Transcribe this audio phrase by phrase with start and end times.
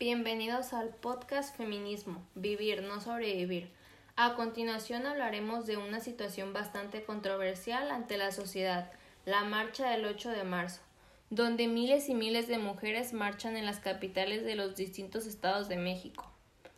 [0.00, 3.68] Bienvenidos al podcast Feminismo, Vivir, no sobrevivir.
[4.16, 8.90] A continuación hablaremos de una situación bastante controversial ante la sociedad,
[9.26, 10.80] la marcha del 8 de marzo,
[11.28, 15.76] donde miles y miles de mujeres marchan en las capitales de los distintos estados de
[15.76, 16.32] México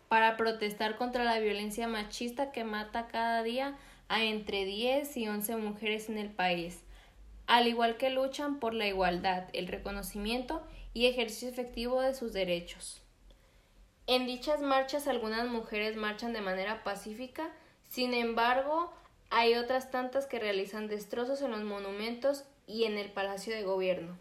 [0.08, 3.78] para protestar contra la violencia machista que mata cada día
[4.08, 6.82] a entre 10 y 11 mujeres en el país,
[7.46, 13.01] al igual que luchan por la igualdad, el reconocimiento y ejercicio efectivo de sus derechos.
[14.06, 17.48] En dichas marchas algunas mujeres marchan de manera pacífica,
[17.88, 18.92] sin embargo,
[19.30, 24.16] hay otras tantas que realizan destrozos en los monumentos y en el Palacio de Gobierno.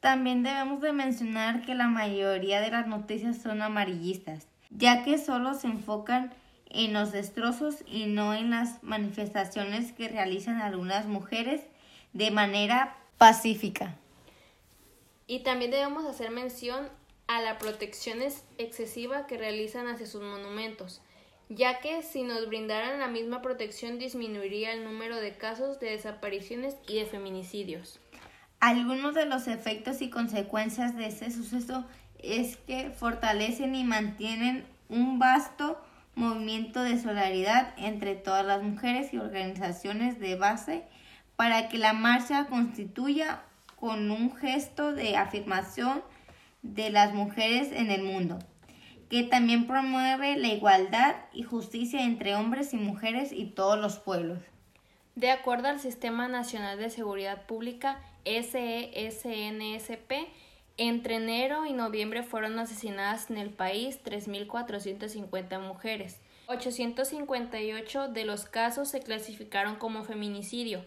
[0.00, 5.54] También debemos de mencionar que la mayoría de las noticias son amarillistas, ya que solo
[5.54, 6.34] se enfocan
[6.70, 11.62] en los destrozos y no en las manifestaciones que realizan algunas mujeres
[12.12, 13.94] de manera pacífica.
[15.26, 16.88] Y también debemos hacer mención
[17.26, 18.18] a la protección
[18.58, 21.00] excesiva que realizan hacia sus monumentos,
[21.48, 26.76] ya que si nos brindaran la misma protección disminuiría el número de casos de desapariciones
[26.86, 28.00] y de feminicidios.
[28.60, 31.84] Algunos de los efectos y consecuencias de este suceso
[32.18, 35.82] es que fortalecen y mantienen un vasto
[36.14, 40.84] movimiento de solidaridad entre todas las mujeres y organizaciones de base
[41.36, 43.42] para que la marcha constituya
[43.76, 46.02] con un gesto de afirmación
[46.62, 48.38] de las mujeres en el mundo,
[49.10, 54.38] que también promueve la igualdad y justicia entre hombres y mujeres y todos los pueblos.
[55.14, 60.12] De acuerdo al Sistema Nacional de Seguridad Pública, SESNSP,
[60.78, 66.18] entre enero y noviembre fueron asesinadas en el país 3.450 mujeres.
[66.46, 70.84] 858 de los casos se clasificaron como feminicidio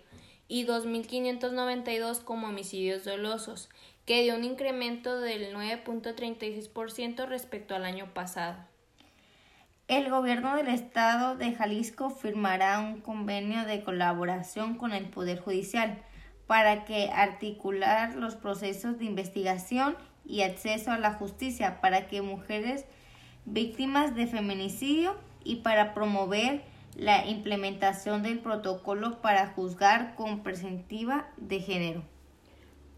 [0.48, 3.70] y 2.592 como homicidios dolosos,
[4.06, 8.58] que dio un incremento del 9.36% respecto al año pasado.
[9.88, 16.02] El gobierno del estado de Jalisco firmará un convenio de colaboración con el Poder Judicial
[16.48, 22.86] para que articular los procesos de investigación y acceso a la justicia para que mujeres
[23.46, 26.64] víctimas de feminicidio y para promover
[26.96, 32.15] la implementación del protocolo para juzgar con presentiva de género.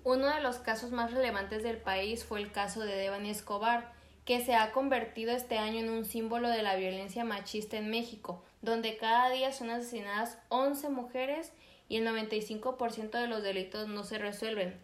[0.10, 3.92] Uno de los casos más relevantes del país fue el caso de Devani Escobar,
[4.24, 8.42] que se ha convertido este año en un símbolo de la violencia machista en México,
[8.62, 11.52] donde cada día son asesinadas 11 mujeres
[11.90, 14.80] y el 95% de los delitos no se resuelven.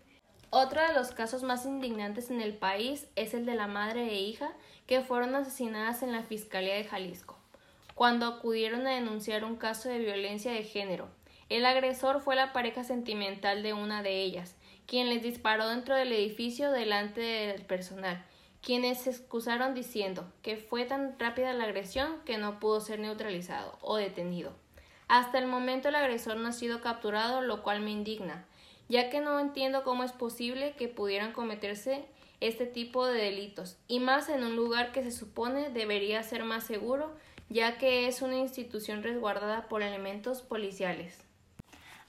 [0.49, 4.19] Otro de los casos más indignantes en el país es el de la madre e
[4.19, 4.51] hija
[4.87, 7.39] que fueron asesinadas en la Fiscalía de Jalisco,
[7.95, 11.07] cuando acudieron a denunciar un caso de violencia de género.
[11.47, 14.57] El agresor fue la pareja sentimental de una de ellas,
[14.87, 18.23] quien les disparó dentro del edificio delante del personal,
[18.61, 23.77] quienes se excusaron diciendo que fue tan rápida la agresión que no pudo ser neutralizado
[23.81, 24.53] o detenido.
[25.07, 28.45] Hasta el momento el agresor no ha sido capturado, lo cual me indigna,
[28.87, 32.05] ya que no entiendo cómo es posible que pudieran cometerse
[32.39, 36.65] este tipo de delitos, y más en un lugar que se supone debería ser más
[36.65, 37.13] seguro,
[37.49, 41.22] ya que es una institución resguardada por elementos policiales.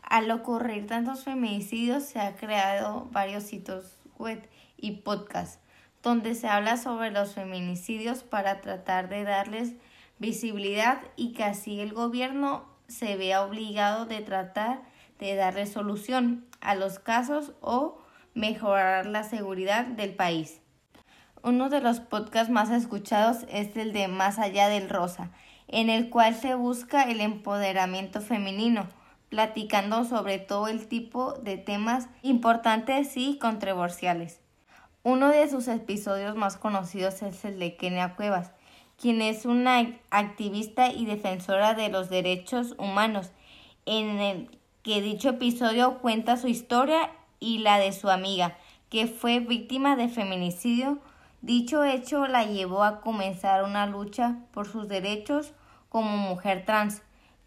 [0.09, 5.59] Al ocurrir tantos feminicidios se han creado varios sitios web y podcasts
[6.03, 9.73] donde se habla sobre los feminicidios para tratar de darles
[10.19, 14.83] visibilidad y que así el gobierno se vea obligado de tratar
[15.19, 17.99] de dar solución a los casos o
[18.35, 20.61] mejorar la seguridad del país.
[21.43, 25.31] Uno de los podcasts más escuchados es el de Más allá del rosa,
[25.69, 28.87] en el cual se busca el empoderamiento femenino
[29.29, 34.41] platicando sobre todo el tipo de temas importantes y controversiales.
[35.03, 38.53] Uno de sus episodios más conocidos es el de Kenia Cuevas,
[38.99, 43.31] quien es una activista y defensora de los derechos humanos,
[43.87, 48.57] en el que dicho episodio cuenta su historia y la de su amiga,
[48.89, 50.99] que fue víctima de feminicidio.
[51.43, 55.53] Dicho hecho la llevó a comenzar una lucha por sus derechos
[55.89, 57.03] como mujer trans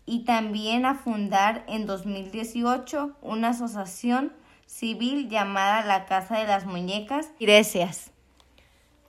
[0.07, 4.33] y también a fundar en 2018 una asociación
[4.65, 8.12] civil llamada la Casa de las Muñecas Grecias,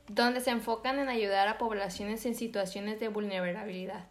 [0.09, 4.07] donde se enfocan en ayudar a poblaciones en situaciones de vulnerabilidad.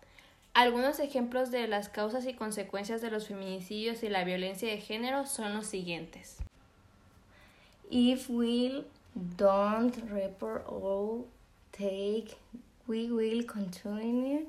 [0.54, 5.26] Algunos ejemplos de las causas y consecuencias de los feminicidios y la violencia de género
[5.26, 6.38] son los siguientes.
[7.92, 11.26] If we don't report or
[11.72, 12.38] take,
[12.88, 14.48] we will continue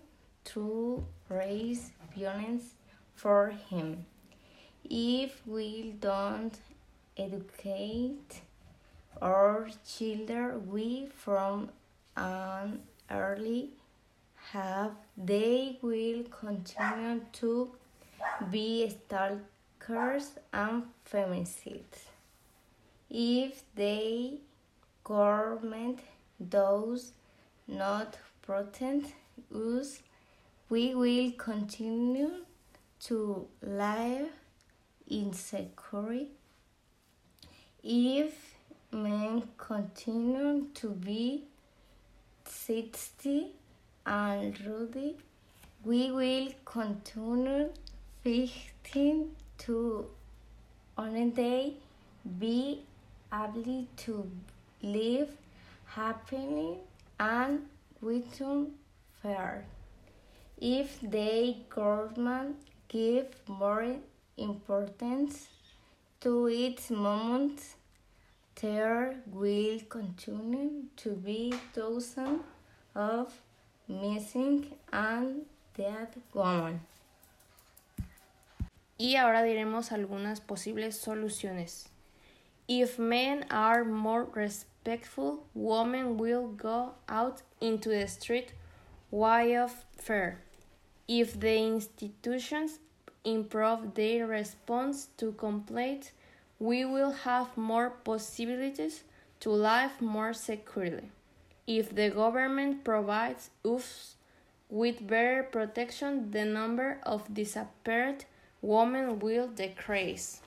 [0.54, 2.74] to raise violence
[3.14, 4.06] for him.
[4.84, 6.58] If we don't
[7.16, 8.40] educate
[9.20, 11.70] our children, we from
[12.16, 12.80] an
[13.10, 13.70] early
[14.52, 17.70] have they will continue to
[18.50, 22.06] be stalkers and femicides.
[23.10, 24.40] If they
[25.04, 26.00] government
[26.48, 27.12] does
[27.66, 29.12] not protect
[29.54, 30.00] us,
[30.70, 32.30] we will continue
[33.00, 34.28] to live
[35.08, 36.28] in security.
[37.82, 38.34] If
[38.92, 41.44] men continue to be
[42.44, 43.52] sixty
[44.04, 45.16] and Rudy,
[45.84, 47.70] we will continue
[48.22, 50.06] fighting to
[50.96, 51.74] one day
[52.38, 52.82] be
[53.32, 54.30] able to
[54.82, 55.30] live
[55.86, 56.76] happily
[57.18, 57.66] and
[58.02, 58.68] without
[59.22, 59.64] fear.
[60.60, 62.56] If the government
[62.88, 63.94] give more
[64.36, 65.46] importance
[66.20, 67.76] to its moments,
[68.60, 72.42] there will continue to be thousands
[72.96, 73.32] of
[73.86, 75.46] missing and
[75.76, 76.80] dead women.
[78.98, 81.88] Y ahora diremos algunas posibles soluciones.
[82.66, 88.54] If men are more respectful, women will go out into the street
[89.12, 90.40] without fear.
[91.08, 92.80] If the institutions
[93.24, 96.12] improve their response to complaints,
[96.58, 99.04] we will have more possibilities
[99.40, 101.10] to live more securely.
[101.66, 104.16] If the government provides us
[104.68, 108.26] with better protection, the number of disappeared
[108.60, 110.42] women will decrease.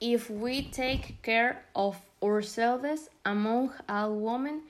[0.00, 4.62] If we take care of ourselves among all women,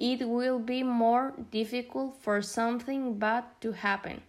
[0.00, 4.22] it will be more difficult for something bad to happen.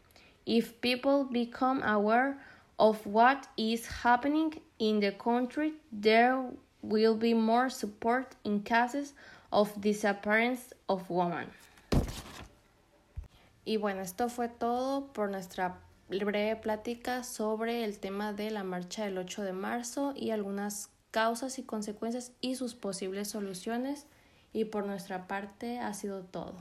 [0.45, 2.37] If people become aware
[2.77, 6.43] of what is happening in the country, there
[6.81, 9.13] will be more support in cases
[9.53, 11.47] of disappearance of women.
[13.65, 15.77] Y bueno, esto fue todo por nuestra
[16.09, 21.59] breve plática sobre el tema de la marcha del 8 de marzo y algunas causas
[21.59, 24.05] y consecuencias y sus posibles soluciones.
[24.53, 26.55] Y por nuestra parte ha sido todo.